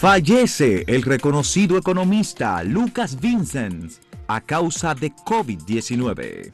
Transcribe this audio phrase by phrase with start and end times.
[0.00, 3.92] Fallece el reconocido economista Lucas Vincent
[4.28, 6.50] a causa de COVID-19.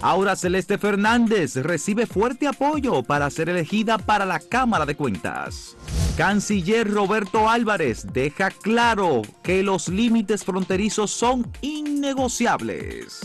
[0.00, 5.76] Ahora Celeste Fernández recibe fuerte apoyo para ser elegida para la Cámara de Cuentas.
[6.16, 13.22] Canciller Roberto Álvarez deja claro que los límites fronterizos son innegociables.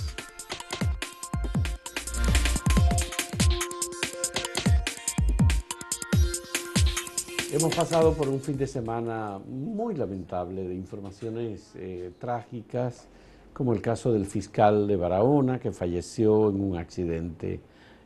[7.51, 13.07] Hemos pasado por un fin de semana muy lamentable de informaciones eh, trágicas,
[13.53, 17.59] como el caso del fiscal de Barahona, que falleció en un accidente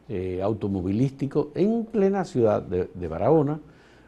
[0.08, 3.60] eh, automovilístico en plena ciudad de, Barahona,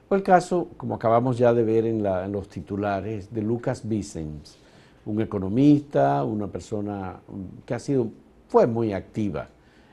[0.07, 4.57] o el caso, como acabamos ya de ver en, los titulares, de Lucas Vicens,
[5.05, 7.17] un economista, una persona
[7.65, 8.07] que ha sido,
[8.47, 9.49] fue muy activa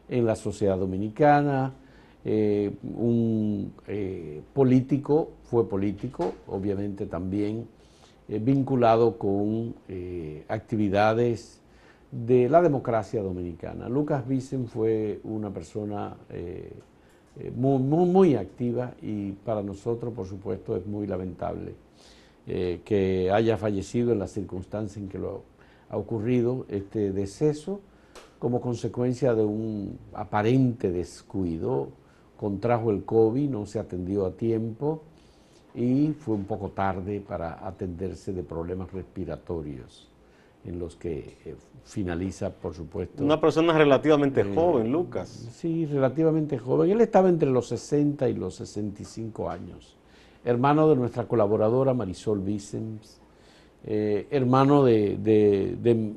[0.08, 1.72] en la sociedad dominicana,
[2.24, 7.66] eh, un eh, político, fue político, obviamente también
[8.28, 9.74] eh, vinculado con
[10.48, 11.60] actividades
[12.12, 13.88] de la democracia dominicana.
[13.88, 16.16] Lucas Vicen fue una persona
[17.56, 21.74] muy, muy, activa y para nosotros, por supuesto, es muy lamentable
[22.46, 25.42] que haya fallecido en las circunstancias en que lo
[25.88, 27.80] ha ocurrido este deceso
[28.38, 31.90] como consecuencia de un aparente descuido
[32.42, 35.04] contrajo el COVID, no se atendió a tiempo
[35.76, 40.10] y fue un poco tarde para atenderse de problemas respiratorios
[40.64, 43.22] en los que eh, finaliza, por supuesto.
[43.22, 45.28] Una persona relativamente eh, joven, Lucas.
[45.52, 46.90] Sí, relativamente joven.
[46.90, 49.96] Él estaba entre los 60 y los 65 años.
[50.44, 53.20] Hermano de nuestra colaboradora Marisol Vicens,
[53.84, 56.12] eh, hermano de,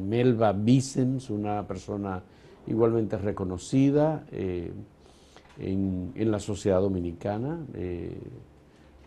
[0.00, 2.22] Melba Vicens, una persona
[2.68, 4.24] igualmente reconocida
[5.58, 8.16] en, la sociedad dominicana, eh,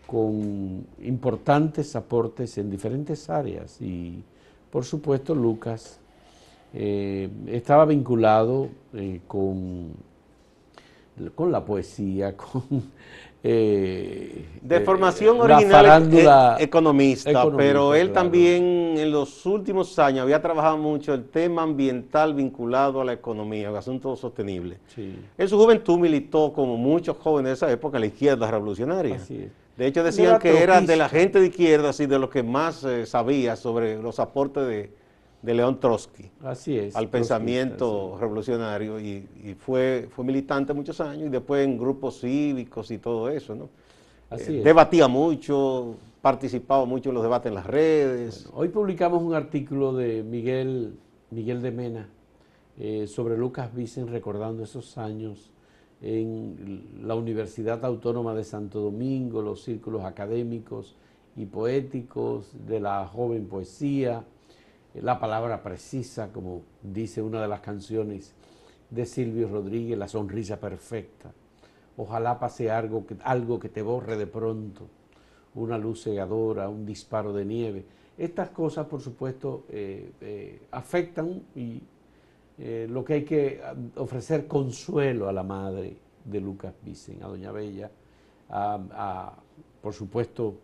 [0.06, 3.80] con importantes aportes en diferentes áreas.
[3.80, 4.22] Y
[4.70, 6.00] por supuesto Lucas
[6.72, 9.92] eh, estaba vinculado eh, con,
[11.34, 12.62] con la poesía, con
[13.48, 20.76] eh, de formación original e- economista, pero él también en los últimos años había trabajado
[20.76, 24.78] mucho el tema ambiental vinculado a la economía, el asunto sostenible.
[25.38, 29.20] En su juventud militó, como muchos jóvenes de esa época, en la izquierda revolucionaria.
[29.76, 32.82] De hecho decían que era de la gente de izquierda, así de los que más
[32.82, 34.90] eh, sabía sobre los aportes de,
[35.46, 41.30] de León Trotsky así es, al pensamiento revolucionario y, fue, fue militante muchos años y
[41.30, 43.68] después en grupos cívicos y todo eso, ¿no?
[44.28, 48.50] Así eh, Debatía mucho, participaba mucho en los debates en las redes.
[48.52, 50.98] hoy publicamos un artículo de Miguel,
[51.30, 52.08] Miguel de Mena
[52.76, 55.52] eh, sobre Lucas Vicen recordando esos años
[56.02, 60.96] en la Universidad Autónoma de Santo Domingo, los círculos académicos
[61.36, 64.24] y poéticos de la joven poesía,
[65.02, 68.34] la palabra precisa, como dice una de las canciones
[68.90, 71.32] de Silvio Rodríguez, la sonrisa perfecta.
[71.96, 74.88] Ojalá pase algo que, algo que te borre de pronto,
[75.54, 77.84] una luz cegadora, un disparo de nieve.
[78.18, 81.82] Estas cosas, por supuesto, eh, eh, afectan y
[82.58, 83.60] eh, lo que hay que
[83.96, 87.90] ofrecer consuelo a la madre de Lucas Vicen, a Doña Bella,
[88.48, 89.34] a,
[89.82, 90.58] por supuesto,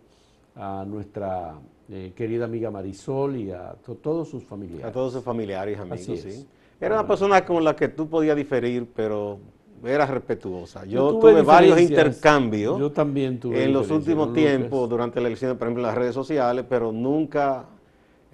[0.54, 1.54] a nuestra
[1.88, 4.84] eh, querida amiga Marisol y a todos sus familiares.
[4.86, 6.46] A todos sus familiares amigos, sí.
[6.80, 9.38] Era una persona con la que tú podías diferir, pero
[9.84, 10.84] era respetuosa.
[10.84, 12.78] Yo, tuve, varios intercambios.
[12.78, 13.62] Yo también tuve.
[13.62, 17.66] En los últimos tiempos, durante la elección, por ejemplo, en las redes sociales, pero nunca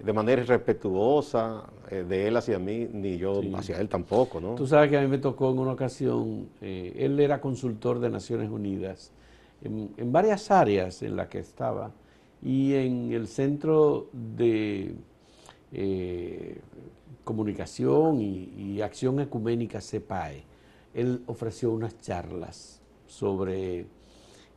[0.03, 4.55] de manera irrespetuosa eh, de él hacia mí, ni yo hacia él tampoco, ¿no?
[4.55, 8.09] Tú sabes que a mí me tocó en una ocasión, eh, él era consultor de
[8.09, 9.11] Naciones Unidas
[9.61, 11.91] en, en varias áreas en las que estaba
[12.41, 14.95] y en el Centro de
[15.71, 16.61] eh,
[17.23, 20.43] Comunicación y, Acción Ecuménica CEPAE,
[20.93, 23.85] él ofreció unas charlas sobre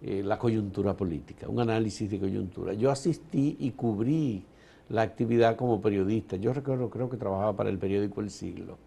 [0.00, 2.72] eh, la coyuntura política, un análisis de coyuntura.
[2.72, 4.44] Yo asistí y cubrí
[4.88, 6.36] la actividad como periodista.
[6.36, 8.78] Yo recuerdo, creo que trabajaba para el periódico El Siglo.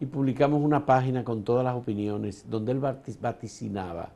[0.00, 4.12] Y publicamos una página con todas las opiniones donde él vaticinaba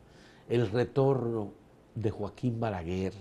[0.48, 1.52] el retorno
[1.94, 3.12] de Joaquín Balaguer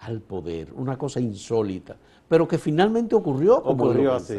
[0.00, 1.96] al poder, una cosa insólita,
[2.28, 4.36] pero que finalmente ocurrió como ocurrió así,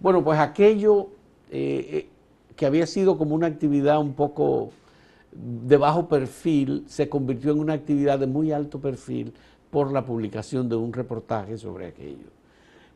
[0.00, 1.08] Bueno, pues aquello
[1.50, 2.08] eh, eh,
[2.56, 4.70] que había sido como una actividad un poco
[5.32, 9.32] de bajo perfil, se convirtió en una actividad de muy alto perfil
[9.70, 12.28] por la publicación de un reportaje sobre aquello.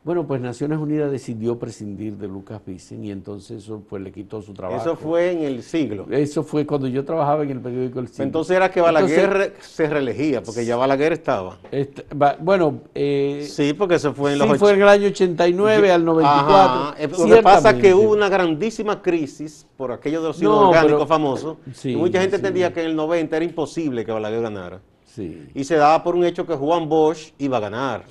[0.09, 4.41] Bueno, pues Naciones Unidas decidió prescindir de Lucas Vicen y entonces eso pues le quitó
[4.41, 4.81] su trabajo.
[4.81, 6.07] Eso fue en el siglo.
[6.09, 8.23] Eso fue cuando yo trabajaba en el periódico El Siglo.
[8.23, 11.59] Entonces era que Balaguer se reelegía, porque ya Balaguer estaba.
[11.69, 12.07] Este,
[12.39, 16.03] bueno, eh, sí, porque eso fue en los sí, fue en el año 89 al
[16.03, 16.57] 94.
[16.57, 16.95] Ajá.
[16.97, 20.69] Eh, lo que pasa es que hubo una grandísima crisis por aquello de los no,
[20.69, 21.57] orgánicos famosos.
[21.83, 24.81] y mucha gente entendía que en el 90 era imposible que Balaguer ganara.
[25.05, 25.49] Sí.
[25.53, 28.05] Y se daba por un hecho que Juan Bosch iba a ganar.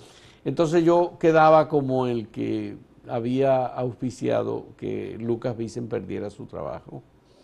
[0.48, 7.02] Entonces yo quedaba como el que había auspiciado que Lucas Vicen perdiera su trabajo.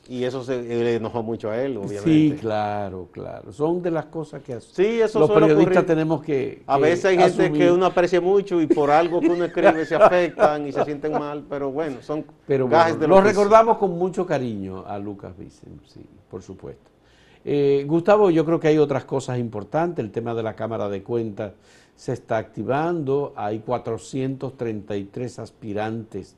[0.09, 2.03] Y eso se, le enojó mucho a él, obviamente.
[2.03, 3.53] Sí, claro, claro.
[3.53, 7.53] Son de las cosas que sí, eso los periodistas tenemos que, A veces hay gente
[7.53, 11.12] que uno aprecia mucho y por algo que uno escribe se afectan y se sienten
[11.12, 15.79] mal, pero bueno, son pero gajes de lo recordamos con mucho cariño a Lucas Vicen,
[15.87, 16.91] sí, por supuesto.
[17.45, 21.03] Eh, Gustavo, yo creo que hay otras cosas importantes, el tema de la Cámara de
[21.03, 21.53] Cuentas
[21.96, 26.37] se está activando, hay 433 aspirantes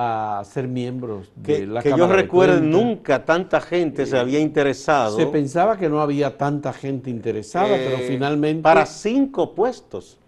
[0.00, 5.16] a ser miembros de la que Cámara yo recuerdo nunca tanta gente se había interesado.
[5.16, 8.62] Se pensaba que no había tanta gente interesada, pero eh, finalmente...
[8.62, 10.18] Para cinco puestos.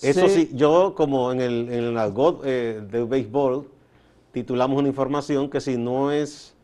[0.00, 2.12] Eso sí, yo como en el, en el
[2.44, 3.66] eh, de béisbol
[4.30, 6.54] titulamos una información que si no es,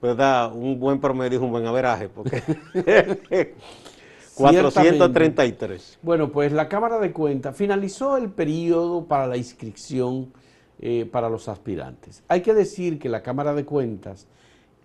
[0.00, 0.54] ¿verdad?
[0.54, 2.42] Un buen promedio es un buen averaje, porque
[4.34, 5.98] 433.
[6.02, 10.32] Bueno, pues la Cámara de Cuentas finalizó el periodo para la inscripción
[10.80, 12.22] eh, para los aspirantes.
[12.28, 14.26] Hay que decir que la Cámara de Cuentas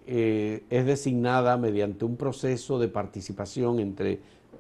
[0.06, 4.20] eh, es designada mediante un proceso de participación entre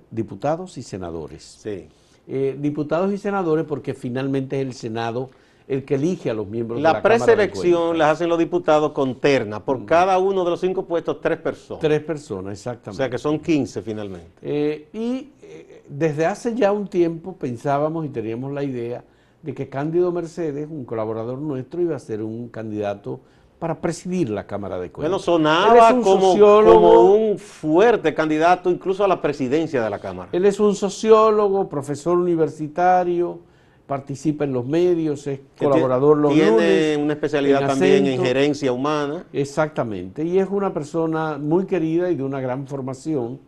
[0.09, 1.43] diputados y senadores.
[1.61, 1.87] Sí.
[2.27, 5.29] Eh, diputados y senadores porque finalmente es el Senado
[5.67, 9.19] el que elige a los miembros la de la preselección las hacen los diputados con
[9.19, 9.63] terna.
[9.63, 9.85] Por mm.
[9.85, 11.81] cada uno de los cinco puestos, tres personas.
[11.81, 12.89] Tres personas, exactamente.
[12.91, 14.31] O sea que son 15 finalmente.
[14.41, 19.03] Eh, y eh, desde hace ya un tiempo pensábamos y teníamos la idea
[19.41, 23.19] de que Cándido Mercedes, un colaborador nuestro, iba a ser un candidato
[23.59, 25.09] para presidir la Cámara de Cuentas.
[25.09, 30.29] Bueno, sonaba como, como, un fuerte candidato incluso a la presidencia de la Cámara.
[30.31, 33.39] Él es un sociólogo, profesor universitario,
[33.87, 39.25] participa en los medios, es colaborador los Tiene una especialidad también en gerencia humana.
[39.31, 43.39] Exactamente, y es una persona muy querida y de una gran formación,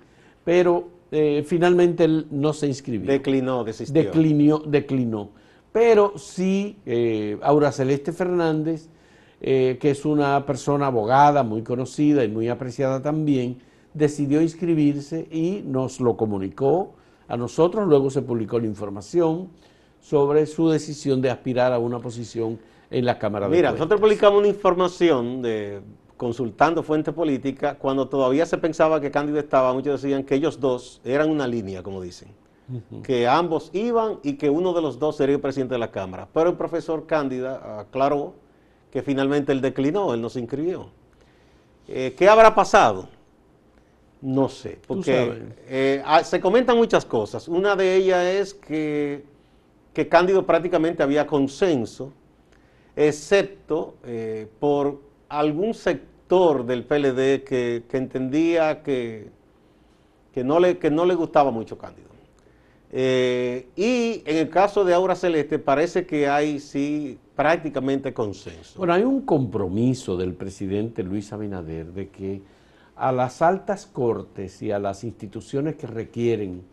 [0.46, 3.12] pero eh, finalmente él no se inscribió.
[3.12, 4.02] Declinó, desistió.
[4.02, 5.30] Declinó, declinó.
[5.74, 8.88] Pero sí, eh, Aura Celeste Fernández,
[9.42, 13.58] eh, que es una persona abogada muy conocida y muy apreciada también,
[13.94, 16.96] decidió inscribirse y nos lo comunicó
[17.28, 19.50] a nosotros, luego se publicó la información
[20.00, 22.60] sobre su decisión de aspirar a una posición
[22.90, 25.82] en la Cámara de Mira, nosotros publicamos una información de
[26.18, 31.00] consultando fuente política cuando todavía se pensaba que Cándido estaba, muchos decían que ellos dos
[31.06, 32.28] eran una línea, como dicen,
[33.04, 36.28] que ambos iban y que uno de los dos sería el presidente de la Cámara.
[36.34, 38.34] Pero el profesor Cándida aclaró
[38.92, 40.90] que finalmente él declinó, él no se inscribió.
[41.88, 43.08] Eh, ¿Qué habrá pasado?
[44.22, 47.48] No sé, porque eh, ah, se comentan muchas cosas.
[47.48, 49.24] Una de ellas es que
[49.94, 52.14] que Cándido prácticamente había consenso,
[52.96, 59.30] excepto eh, por algún sector del PLD que, entendía que,
[60.34, 62.10] que, no le, que no le gustaba mucho Cándido.
[62.92, 68.80] Eh, y en el caso de Aura Celeste parece que hay sí prácticamente consenso.
[68.80, 72.42] Bueno, hay un compromiso del presidente Luis Abinader de que
[72.96, 76.64] a las altas cortes y a las instituciones que requieren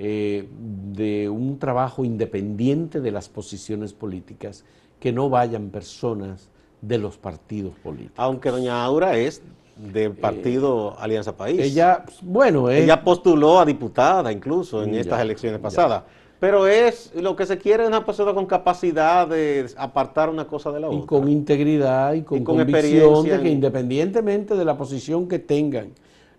[0.00, 0.48] eh,
[0.94, 4.64] de un trabajo independiente de las posiciones políticas,
[5.00, 6.48] que no vayan personas
[6.80, 8.14] de los partidos políticos.
[8.16, 9.42] Aunque doña Aura es
[9.76, 11.60] del partido eh, Alianza País.
[11.60, 16.04] Ella, bueno, ella postuló a diputada incluso en estas elecciones pasadas.
[16.40, 20.70] Pero es lo que se quiere es una persona con capacidad de apartar una cosa
[20.70, 21.00] de la otra.
[21.00, 25.90] Y con integridad y con, convicción de que independientemente de la posición que tengan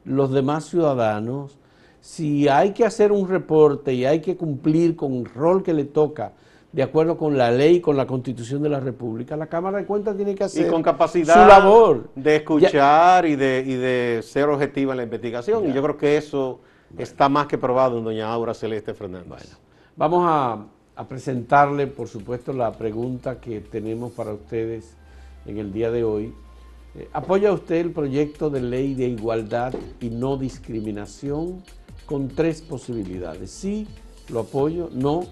[0.06, 1.58] los demás ciudadanos,
[2.02, 5.86] si hay que hacer un reporte y hay que cumplir con el rol que le
[5.86, 6.34] toca,
[6.72, 9.86] de acuerdo con la ley y con la constitución de la República, la Cámara de
[9.86, 12.10] Cuentas tiene que hacer y con capacidad su labor.
[12.16, 15.68] de escuchar y de, y de, ser objetiva en la investigación.
[15.68, 16.60] Y yo creo que eso
[16.98, 19.28] está más que probado en doña Aura Celeste Fernández.
[19.28, 19.50] Bueno,
[19.96, 20.66] vamos a,
[21.08, 24.98] presentarle, por supuesto, la pregunta que tenemos para ustedes
[25.46, 26.34] en el día de hoy.
[26.94, 31.64] Eh, ¿Apoya usted el proyecto de ley de igualdad y no discriminación?
[32.10, 33.52] Con tres posibilidades.
[33.52, 33.88] Sí,
[34.30, 35.28] lo apoyo, no,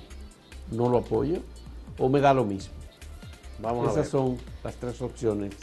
[0.72, 1.40] no lo apoyo,
[1.98, 2.72] o me da lo mismo.
[3.60, 5.56] Vamos Esas son las tres opciones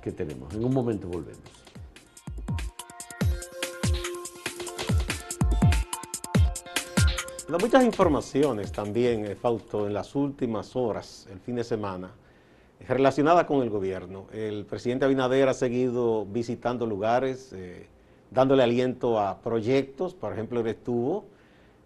[0.00, 0.54] que tenemos.
[0.54, 1.42] En un momento volvemos.
[7.60, 12.10] muchas informaciones también, eh, Fausto, en las últimas horas, el fin de semana,
[12.88, 14.26] relacionadas con el gobierno.
[14.32, 17.88] El presidente Abinader ha seguido visitando lugares, eh,
[18.32, 21.24] dándole aliento a proyectos, por ejemplo, él estuvo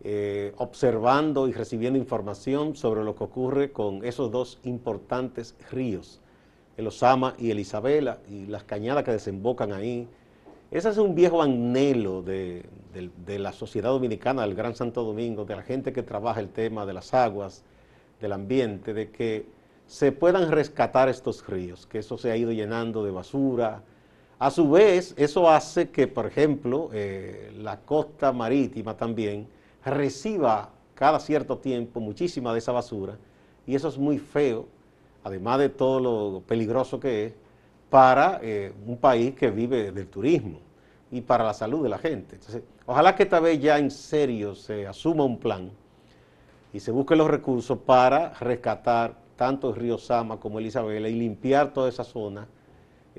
[0.04, 6.20] eh, observando y recibiendo información sobre lo que ocurre con esos dos importantes ríos,
[6.76, 10.06] el Osama y el Isabela, y las cañadas que desembocan ahí.
[10.70, 12.64] Ese es un viejo anhelo de,
[13.26, 16.92] la sociedad dominicana, del Gran Santo Domingo, de la gente que trabaja el tema de
[16.92, 17.64] las aguas,
[18.20, 19.46] del ambiente, de que
[19.86, 23.82] se puedan rescatar estos ríos, que eso se ha ido llenando de basura.
[24.38, 29.49] A su vez, eso hace que, por ejemplo, eh, la costa marítima también
[29.83, 33.16] reciba cada cierto tiempo muchísima de esa basura
[33.66, 34.66] y eso es muy feo,
[35.25, 37.33] además de todo lo peligroso que es,
[37.88, 40.59] para eh, un país que vive del turismo
[41.11, 42.38] y para la salud de la gente.
[42.85, 45.71] Ojalá que esta vez ya en serio se asuma un plan
[46.75, 51.14] y se busquen los recursos para rescatar tanto el río Sama como el Isabela y
[51.14, 52.49] limpiar toda esa zona,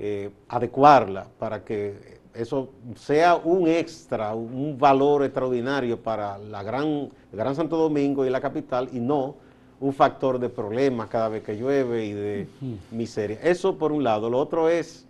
[0.00, 7.56] eh, adecuarla para que eso sea un extra, un valor extraordinario para la gran, Gran
[7.56, 9.34] Santo Domingo y la capital y no
[9.80, 12.48] un factor de problemas cada vez que llueve y de
[12.92, 13.40] miseria.
[13.42, 14.30] Eso por un lado.
[14.30, 15.04] Lo otro es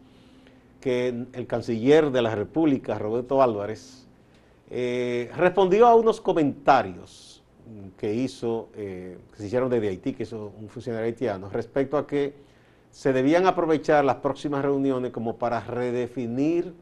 [0.81, 4.07] que el canciller de la República, Roberto Álvarez,
[4.71, 7.43] eh, respondió a unos comentarios
[7.99, 12.07] que hizo, eh, que se hicieron desde Haití, que hizo un funcionario haitiano, respecto a
[12.07, 12.48] que
[12.91, 16.73] se debían aprovechar las próximas reuniones como para redefinir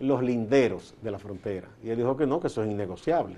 [0.00, 1.68] los linderos de la frontera.
[1.82, 3.36] Y él dijo que no, que eso es innegociable.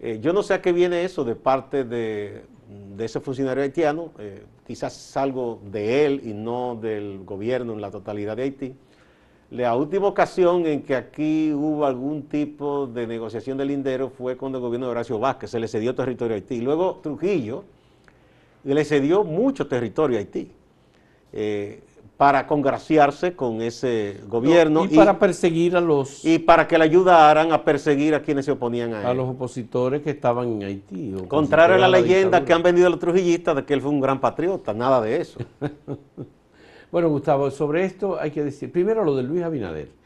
[0.00, 2.42] Eh, yo no sé a qué viene eso de parte de,
[2.98, 8.36] ese funcionario haitiano, eh, quizás algo de él y no del gobierno en la totalidad
[8.36, 8.74] de Haití.
[9.52, 14.58] La última ocasión en que aquí hubo algún tipo de negociación de lindero fue cuando
[14.58, 16.60] el gobierno de Horacio Vázquez se le cedió territorio a Haití.
[16.60, 17.62] Luego Trujillo
[18.64, 20.50] le cedió mucho territorio a Haití.
[21.32, 21.82] Eh,
[22.16, 24.84] para congraciarse con ese gobierno.
[24.84, 26.24] y, para perseguir a los...
[26.24, 29.06] Y para que le ayudaran a perseguir a quienes se oponían a él.
[29.06, 31.14] A los opositores que estaban en Haití.
[31.26, 34.20] Contrario a la, leyenda que han vendido los trujillistas de que él fue un gran
[34.20, 35.40] patriota, nada de eso.
[36.92, 40.01] bueno, Gustavo, sobre esto hay que decir, primero lo de Luis Abinader.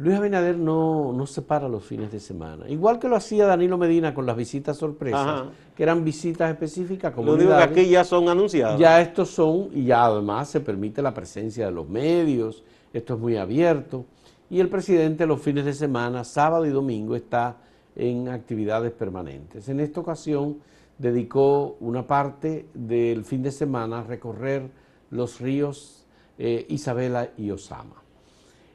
[0.00, 2.66] Luis Abinader no, no separa los fines de semana.
[2.70, 5.44] Igual que lo hacía Danilo Medina con las visitas sorpresas,
[5.76, 7.14] que eran visitas específicas.
[7.18, 8.80] Lo digo que aquí ya son anunciados.
[8.80, 12.64] Ya estos son, y ya además se permite la presencia de los medios,
[12.94, 14.06] esto es muy abierto.
[14.48, 17.58] Y el presidente los fines de semana, sábado y domingo, está
[17.94, 19.68] en actividades permanentes.
[19.68, 20.60] En esta ocasión
[20.96, 24.70] dedicó una parte del fin de semana a recorrer
[25.10, 26.06] los ríos
[26.38, 27.99] eh, Isabela y Osama.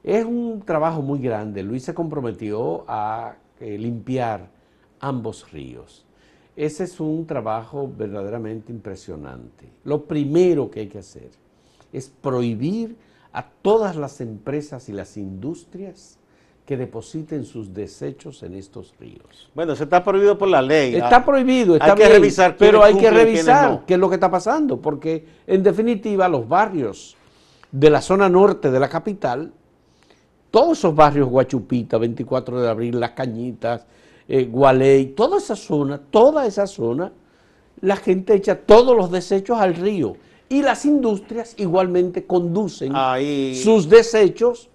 [0.06, 1.64] Es un trabajo muy grande.
[1.64, 4.48] Luis se comprometió a eh, limpiar
[5.00, 6.06] ambos ríos.
[6.56, 9.68] Ese es un trabajo verdaderamente impresionante.
[9.84, 11.32] Lo primero que hay que hacer
[11.92, 12.96] es prohibir
[13.34, 16.20] a todas las empresas y las industrias
[16.68, 19.50] que depositen sus desechos en estos ríos.
[19.56, 20.96] Bueno, se está prohibido por la ley.
[20.96, 24.30] Está prohibido, está hay que revisar pero hay que revisar qué es lo que está
[24.30, 27.18] pasando, porque en definitiva los barrios
[27.72, 29.52] de la zona norte de la capital
[30.56, 33.86] todos esos barrios, Guachupita, 24 de abril, Las Cañitas,
[34.26, 37.12] eh, Gualey, toda esa zona, toda esa zona,
[37.82, 40.16] la gente echa todos los desechos al río
[40.48, 42.94] y las industrias igualmente conducen
[43.62, 44.70] sus desechos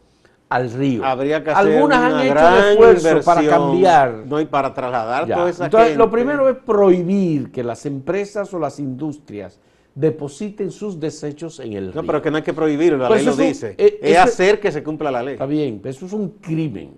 [0.51, 1.03] al río.
[1.03, 4.25] Habría que hacer Algunas han hecho esfuerzo para cambiar.
[4.27, 8.59] No, y para trasladar toda esa Entonces, Lo primero es prohibir que las empresas o
[8.59, 9.59] las industrias
[9.95, 12.03] depositen sus desechos en el río.
[12.03, 13.75] No, pero que no hay que prohibirlo, la pues ley lo dice.
[13.79, 15.35] Eh, es hacer que se cumpla la ley.
[15.35, 16.95] Está bien, pero eso es un crimen.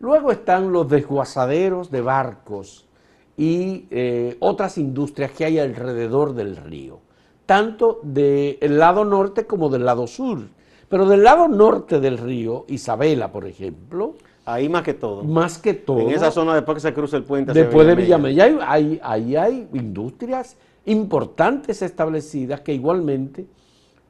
[0.00, 2.88] Luego están los desguazaderos de barcos
[3.36, 7.00] y eh, otras industrias que hay alrededor del río,
[7.46, 10.40] tanto del lado norte como del lado sur.
[10.88, 15.22] Pero del lado norte del río, Isabela, por ejemplo, Ahí más que todo.
[15.22, 16.00] Más que todo.
[16.00, 17.52] En esa zona después que se cruza el puente.
[17.52, 23.46] Después de Villamella, ahí hay, hay, industrias importantes establecidas que igualmente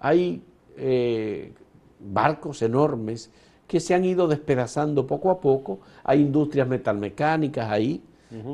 [0.00, 0.42] hay
[0.76, 1.52] eh,
[2.00, 3.30] barcos enormes
[3.66, 8.02] que se han ido despedazando poco a poco, hay industrias metalmecánicas ahí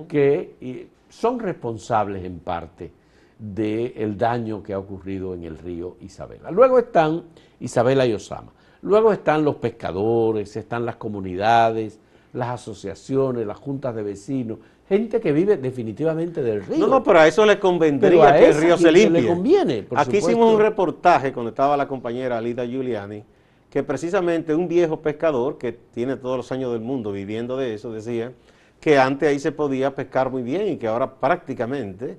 [0.09, 2.93] que son responsables en parte
[3.39, 6.51] del daño que ha ocurrido en el río Isabela.
[6.51, 7.25] Luego están
[7.61, 12.01] Isabela y Osama, luego están los pescadores, están las comunidades,
[12.33, 14.59] las asociaciones, las juntas de vecinos,
[14.89, 16.79] gente que vive definitivamente del río.
[16.79, 19.23] No, no, pero a eso le convendría que el río se limpie.
[19.23, 23.23] Le conviene, Aquí hicimos un reportaje cuando estaba la compañera Alida Giuliani,
[23.71, 27.93] que precisamente un viejo pescador que tiene todos los años del mundo viviendo de eso,
[27.93, 28.33] decía,
[28.81, 32.19] que antes ahí se podía pescar muy bien y que ahora prácticamente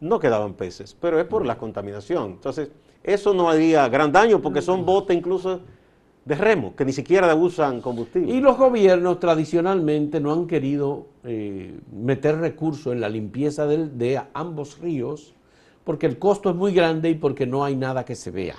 [0.00, 2.32] no quedaban peces, pero es por la contaminación.
[2.32, 2.70] Entonces,
[3.02, 5.60] eso no haría gran daño porque son botes incluso
[6.28, 8.32] de remo, que ni siquiera usan combustible.
[8.32, 14.78] Y los gobiernos tradicionalmente no han querido eh, meter recursos en la limpieza de ambos
[14.78, 15.34] ríos
[15.88, 18.56] porque el costo es muy grande y porque no hay nada que se vea.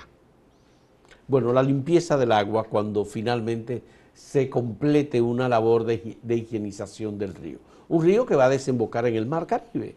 [1.28, 3.84] Bueno, la limpieza del agua cuando finalmente
[4.14, 7.60] se complete una labor de, higienización del río.
[7.88, 9.94] Un río que va a desembocar en el mar Caribe.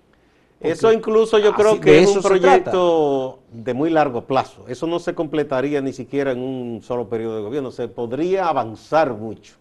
[0.64, 4.66] Eso incluso yo creo que es un proyecto de muy largo plazo.
[4.68, 7.72] Eso no se completaría ni siquiera en un solo periodo de gobierno.
[7.72, 9.56] Se podría avanzar mucho.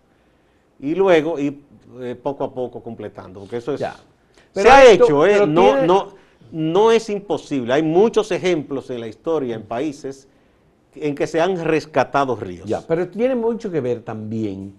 [0.81, 1.61] Y luego ir
[2.01, 3.41] eh, poco a poco completando.
[3.41, 3.85] Porque eso es...
[4.53, 6.15] se ha hecho, eh, no, no,
[6.53, 7.73] no es imposible.
[7.75, 10.29] Hay muchos ejemplos en la historia en países
[10.95, 12.69] en que se han rescatado ríos.
[12.69, 14.75] Ya, pero tiene mucho que ver también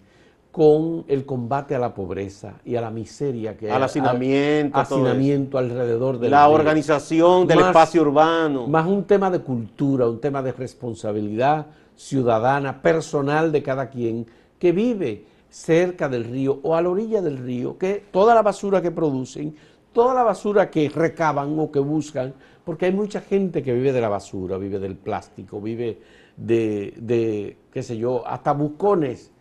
[0.53, 5.57] con el combate a la pobreza y a la miseria que al hacinamiento, al, hacinamiento
[5.57, 10.51] alrededor de la organización del espacio urbano, más un tema de cultura, un tema de
[10.51, 14.27] responsabilidad ciudadana, personal de cada quien
[14.60, 18.79] que vive cerca del río o a la orilla del río, que toda la basura
[18.79, 19.55] que producen
[19.93, 22.33] toda la basura que recaban o que buscan,
[22.65, 26.00] porque hay mucha gente que vive de la basura, vive del plástico, vive
[26.36, 29.31] de, qué sé yo, hasta bucones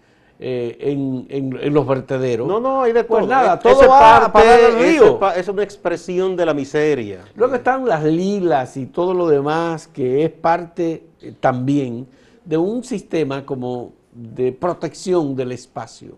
[0.44, 2.48] eh, en, los vertederos.
[2.48, 5.20] No, no, hay de pues nada, todo va a el río.
[5.36, 7.20] Es, una expresión de la miseria.
[7.36, 12.08] Luego están las lilas y todo lo demás, que es parte eh, también
[12.44, 16.16] de un sistema como de protección del espacio,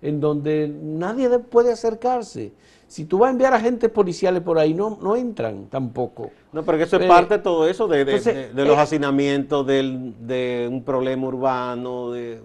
[0.00, 2.52] en donde nadie puede acercarse.
[2.92, 6.30] Si tú vas a enviar agentes policiales por ahí, no, no entran tampoco.
[6.52, 10.84] No, pero eso es eh, parte de todo eso, de, los eh, hacinamientos, de un
[10.84, 12.38] problema urbano, de,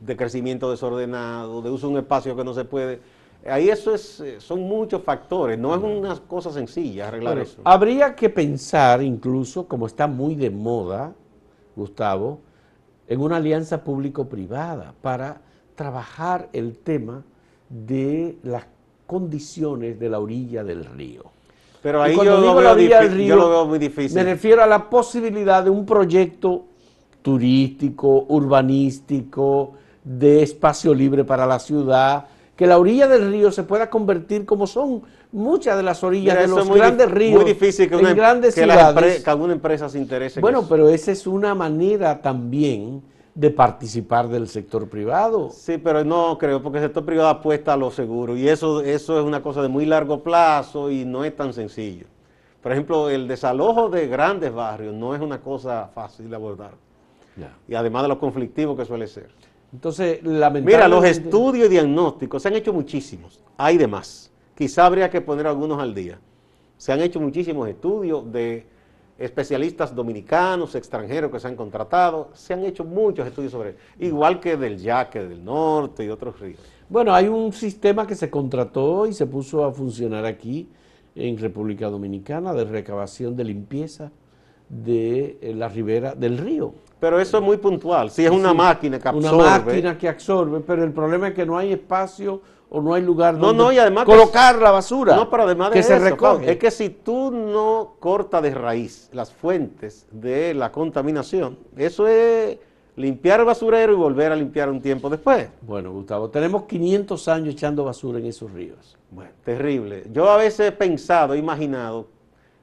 [0.00, 2.98] de, crecimiento desordenado, de uso de un espacio que no se puede.
[3.46, 7.60] Ahí eso es, eh, son muchos factores, no es una cosa sencilla arreglar eso.
[7.62, 11.12] Habría que pensar incluso, como está muy de moda,
[11.76, 12.40] Gustavo,
[13.06, 15.42] en una alianza público-privada para
[15.74, 17.22] trabajar el tema
[17.68, 18.64] de las
[19.06, 21.24] condiciones de la orilla del río.
[21.82, 24.16] Pero ahí yo lo, veo yo lo veo muy difícil.
[24.16, 26.64] Me refiero a la posibilidad de un proyecto
[27.22, 32.26] turístico, urbanístico, de espacio libre para la ciudad,
[32.56, 35.02] que la orilla del río se pueda convertir como son
[35.32, 37.42] muchas de las orillas de los grandes ríos.
[37.42, 40.40] Muy difícil que, una, em- grandes que, que alguna empresa se interese.
[40.40, 43.02] Bueno, pero esa es una manera también
[43.36, 45.50] de participar del sector privado.
[45.50, 49.20] Sí, pero no creo, porque el sector privado apuesta a lo seguro y eso, eso
[49.20, 52.06] es una cosa de muy largo plazo y no es tan sencillo.
[52.62, 56.72] Por ejemplo, el desalojo de grandes barrios no es una cosa fácil de abordar.
[57.68, 59.28] Y además de lo conflictivo que suele ser.
[59.70, 60.76] Entonces, lamentablemente...
[60.76, 64.32] Mira, los estudios y diagnósticos se han hecho muchísimos, hay de más.
[64.56, 66.18] Quizá habría que poner algunos al día.
[66.78, 68.66] Se han hecho muchísimos estudios de
[69.18, 74.40] especialistas dominicanos, extranjeros que se han contratado, se han hecho muchos estudios sobre eso, igual
[74.40, 76.60] que del Yaque del Norte y otros ríos.
[76.88, 80.68] Bueno, hay un sistema que se contrató y se puso a funcionar aquí
[81.14, 84.12] en República Dominicana de recabación de limpieza
[84.68, 86.74] de eh, la ribera del río.
[87.00, 89.36] Pero eso es muy puntual, si es una máquina que absorbe.
[89.36, 93.02] Una máquina que absorbe, pero el problema es que no hay espacio o no hay
[93.02, 95.14] lugar donde colocar la basura.
[95.14, 96.52] No, pero además de que se recoge.
[96.52, 102.58] Es que si tú no cortas de raíz las fuentes de la contaminación, eso es
[102.96, 105.48] limpiar el basurero y volver a limpiar un tiempo después.
[105.62, 108.96] Bueno, Gustavo, tenemos 500 años echando basura en esos ríos.
[109.10, 110.04] Bueno, terrible.
[110.12, 112.08] Yo a veces he pensado, he imaginado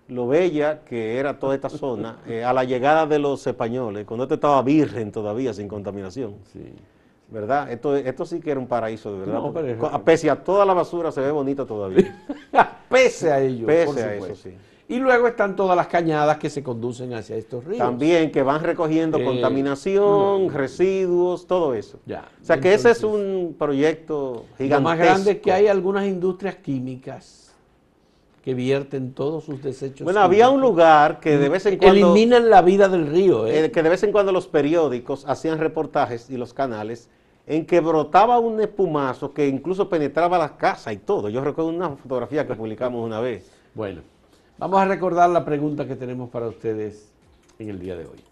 [0.10, 4.24] lo bella que era toda esta zona eh, a la llegada de los españoles, cuando
[4.24, 6.36] esto estaba virgen todavía, sin contaminación.
[6.52, 6.74] Sí.
[7.34, 7.72] ¿Verdad?
[7.72, 9.34] Esto, esto sí que era un paraíso, de verdad.
[9.34, 12.24] No, pese a toda la basura, se ve bonito todavía.
[12.90, 13.66] pese a ello.
[13.66, 14.56] Pese a eso, sí.
[14.88, 17.80] Y luego están todas las cañadas que se conducen hacia estos ríos.
[17.80, 22.00] También, que van recogiendo eh, contaminación, residuos, todo eso.
[22.06, 22.26] Ya.
[22.42, 24.76] O sea, que ese es un proyecto gigantesco.
[24.76, 27.44] Lo más grande es que hay algunas industrias químicas
[28.44, 30.04] que vierten todos sus desechos.
[30.04, 32.14] Bueno, había un lugar que de vez en cuando...
[32.14, 33.48] Eliminan la vida del río.
[33.48, 33.66] ¿eh?
[33.66, 33.72] ¿eh?
[33.72, 37.10] que de vez en cuando los periódicos hacían reportajes y los canales
[37.46, 41.30] en que brotaba un espumazo que incluso penetraba las casas y todo.
[41.30, 43.52] Yo recuerdo una fotografía que publicamos una vez.
[43.76, 44.02] Bueno,
[44.58, 47.12] vamos a recordar la pregunta que tenemos para ustedes
[47.60, 48.24] en el día de hoy.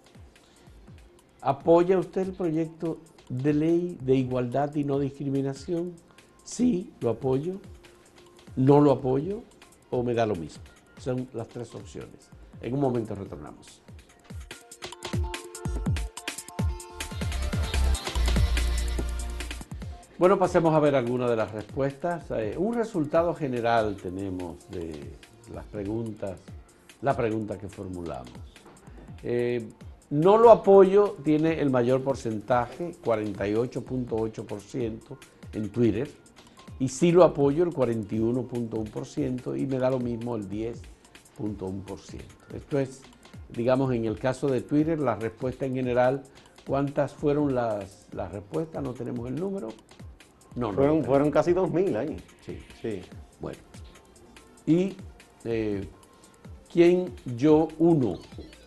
[1.41, 5.93] ¿Apoya usted el proyecto de ley de igualdad y no discriminación?
[6.43, 7.56] Sí, lo apoyo.
[8.56, 9.41] No lo apoyo
[9.89, 10.63] o me da lo mismo.
[10.97, 12.30] Son las tres opciones.
[12.62, 13.80] En un momento retornamos.
[20.21, 22.29] Bueno, pasemos a ver algunas de las respuestas.
[22.29, 25.17] Eh, un resultado general tenemos de
[25.51, 26.38] las preguntas,
[27.01, 28.29] la pregunta que formulamos.
[29.23, 29.67] Eh,
[30.12, 35.17] no lo apoyo tiene el mayor porcentaje, 48.8%
[35.53, 36.07] en Twitter,
[36.77, 42.21] y sí lo apoyo el 41.1% y me da lo mismo el 10.1%.
[42.53, 43.01] Esto es,
[43.49, 46.21] digamos, en el caso de Twitter, la respuesta en general,
[46.67, 48.84] ¿cuántas fueron las, las respuestas?
[48.84, 49.69] No tenemos el número.
[50.55, 52.17] No, fueron, fueron casi 2.000 ahí.
[52.45, 52.59] Sí.
[52.81, 53.01] sí.
[53.39, 53.59] Bueno.
[54.65, 54.95] Y
[55.45, 55.87] eh,
[56.71, 58.19] ¿quién yo uno?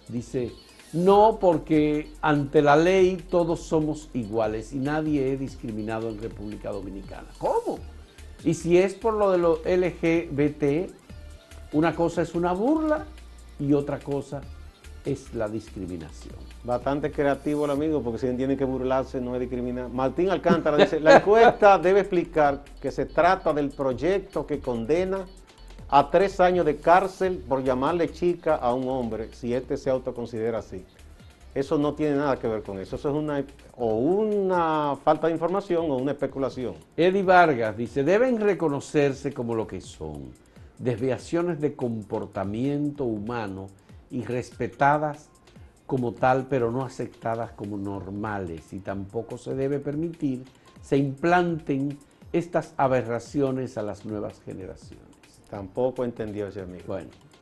[0.09, 0.53] Dice,
[0.93, 7.29] no porque ante la ley todos somos iguales y nadie es discriminado en República Dominicana.
[7.39, 7.79] ¿Cómo?
[8.45, 10.93] Y si es por lo de los LGBT,
[11.73, 13.07] una cosa es una burla
[13.59, 14.43] y otra cosa
[15.05, 16.54] es la discriminación.
[16.65, 19.91] Bastante creativo el amigo, porque si entiende que burlarse no es discriminar.
[19.91, 25.27] Martín Alcántara dice, la encuesta debe explicar que se trata del proyecto que condena
[25.91, 30.61] a tres años de cárcel por llamarle chica a un hombre, si éste se autoconsidera
[30.61, 30.87] así.
[31.55, 32.97] Eso no tiene nada que ver con eso.
[32.97, 33.45] Eso es una
[33.77, 36.77] o una falta de información o una especulación.
[36.97, 40.33] Eddie Vargas dice, deben reconocerse como lo que son,
[40.79, 43.67] desviaciones de comportamiento humano
[44.11, 45.29] y respetadas
[45.87, 48.73] como tal, pero no aceptadas como normales.
[48.73, 50.45] Y tampoco se debe permitir
[50.85, 51.99] se implanten
[52.33, 55.07] estas aberraciones a las nuevas generaciones.
[55.49, 56.99] Tampoco entendió ese amigo.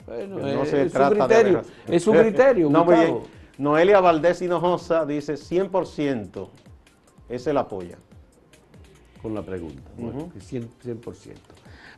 [0.07, 2.70] Bueno, no se es, trata criterio, es un criterio.
[2.70, 2.87] no,
[3.59, 6.48] Noelia Valdés Hinojosa dice 100%,
[7.28, 7.98] es el apoya.
[9.20, 11.35] Con la pregunta, bueno, 100%.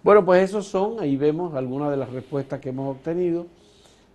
[0.03, 3.47] Bueno, pues esos son, ahí vemos algunas de las respuestas que hemos obtenido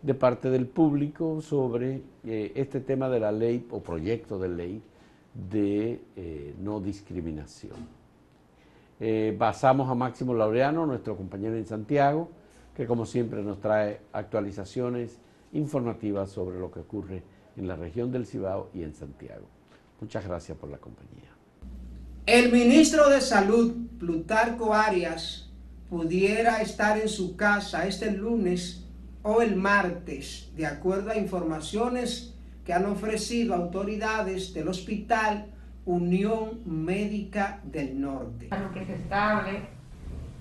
[0.01, 4.81] de parte del público sobre eh, este tema de la ley o proyecto de ley
[5.33, 7.75] de eh, no discriminación.
[8.99, 12.29] Eh, basamos a Máximo Laureano, nuestro compañero en Santiago,
[12.75, 15.19] que como siempre nos trae actualizaciones
[15.53, 17.23] informativas sobre lo que ocurre
[17.57, 19.45] en la región del Cibao y en Santiago.
[19.99, 21.29] Muchas gracias por la compañía.
[22.25, 25.49] El ministro de Salud, Plutarco Arias,
[25.89, 28.85] pudiera estar en su casa este lunes
[29.23, 35.47] o el martes, de acuerdo a informaciones que han ofrecido autoridades del Hospital
[35.85, 38.49] Unión Médica del Norte.
[38.51, 39.61] Lo que es estable,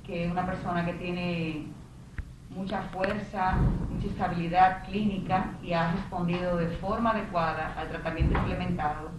[0.07, 1.67] que una persona que tiene
[2.51, 3.57] mucha fuerza,
[3.91, 9.11] mucha estabilidad clínica y ha respondido de forma adecuada al tratamiento implementado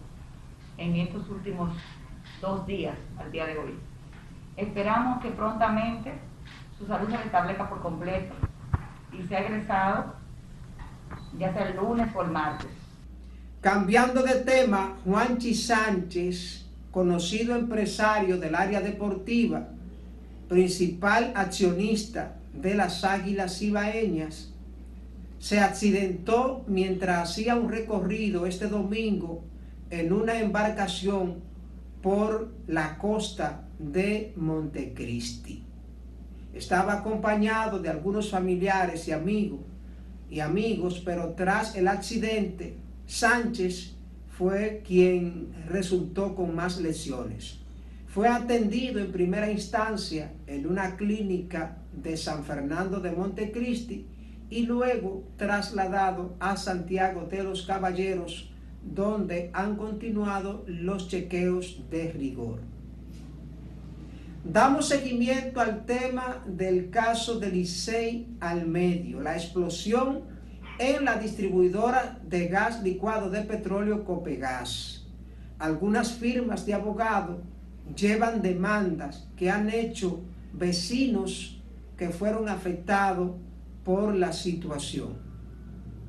[0.78, 1.76] en estos últimos
[2.42, 3.76] dos días, al día de hoy.
[4.56, 6.14] Esperamos que prontamente
[6.78, 8.36] su salud se restablezca por completo
[9.12, 10.20] y sea egresado
[11.38, 12.68] ya sea lunes o el martes.
[13.62, 19.68] Cambiando de tema, Juanchi Sánchez, conocido empresario del área deportiva,
[20.48, 24.54] principal accionista de las Águilas Ibaeñas,
[25.40, 29.44] se accidentó mientras hacía un recorrido este domingo
[29.90, 31.42] en una embarcación
[32.02, 35.69] por la costa de Montecristi.
[36.54, 39.62] Estaba acompañado de algunos familiares y amigos,
[40.30, 43.96] y amigos, pero tras el accidente, Sánchez
[44.38, 47.60] fue quien resultó con más lesiones.
[48.08, 54.08] Fue atendido en primera instancia en una clínica de San Fernando de Montecristi
[54.50, 58.50] y luego trasladado a Santiago de los Caballeros,
[58.84, 62.60] donde han continuado los chequeos de rigor.
[64.44, 70.22] Damos seguimiento al tema del caso de Licey al medio, la explosión
[70.80, 75.06] en la distribuidora de gas licuado de petróleo Copegas.
[75.60, 77.40] Algunas firmas de abogados
[77.94, 80.22] llevan demandas que han hecho
[80.54, 81.62] vecinos
[81.98, 83.32] que fueron afectados
[83.84, 85.18] por la situación.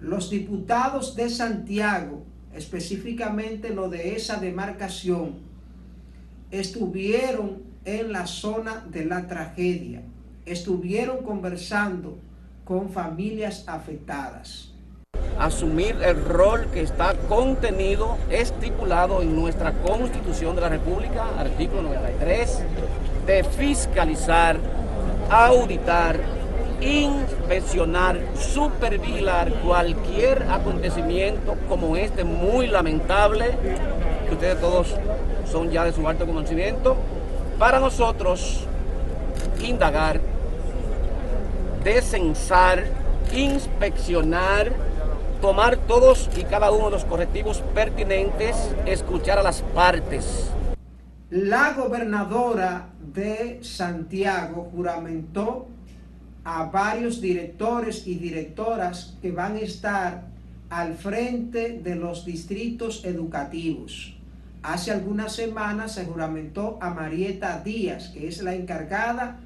[0.01, 5.41] Los diputados de Santiago, específicamente lo de esa demarcación,
[6.53, 10.03] estuvieron en la zona de la tragedia,
[10.47, 12.19] estuvieron conversando
[12.65, 14.73] con familias afectadas.
[15.39, 22.63] Asumir el rol que está contenido, estipulado en nuestra Constitución de la República, artículo 93,
[23.27, 24.59] de fiscalizar
[25.31, 26.19] auditar,
[26.81, 33.57] inspeccionar, supervigilar cualquier acontecimiento como este muy lamentable,
[34.27, 34.89] que ustedes todos
[35.51, 36.97] son ya de su alto conocimiento,
[37.61, 38.65] para nosotros
[39.63, 40.19] indagar,
[41.85, 42.87] descensar,
[43.35, 44.73] inspeccionar,
[45.43, 50.51] tomar todos y cada uno de los correctivos pertinentes, escuchar a las partes.
[51.29, 55.69] La gobernadora de Santiago juramentó
[56.45, 60.23] a varios directores y directoras que van a estar
[60.71, 64.15] al frente de los distritos educativos.
[64.63, 69.41] Hace algunas semanas se juramentó a Marieta Díaz, que es la encargada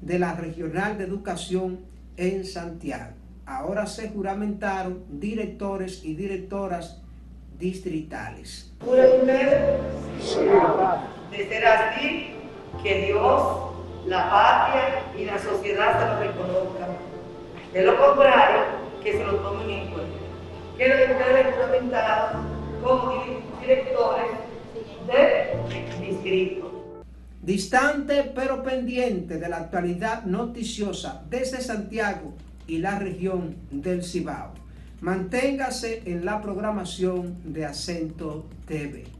[0.00, 1.80] de la Regional de Educación
[2.16, 3.14] en Santiago.
[3.46, 7.02] Ahora se juramentaron directores y directoras
[7.58, 8.72] distritales.
[11.30, 12.34] de ser así,
[12.80, 13.42] que Dios,
[14.06, 16.90] la patria y la sociedad se lo reconozcan.
[17.72, 18.60] De lo contrario,
[19.02, 20.18] que se lo tomen en cuenta.
[20.76, 22.40] Quiero ustedes juramentados
[22.82, 23.24] como
[23.60, 24.49] directores
[25.06, 27.04] de distrito.
[27.42, 32.34] Distante pero pendiente de la actualidad noticiosa desde Santiago
[32.66, 34.52] y la región del Cibao.
[35.00, 39.19] Manténgase en la programación de Acento TV.